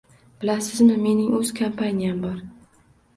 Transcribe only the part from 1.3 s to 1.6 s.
oʻz